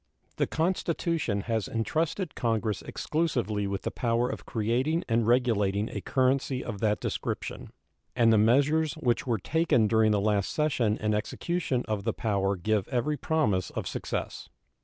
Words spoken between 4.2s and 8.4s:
of creating and regulating a currency of that description, and the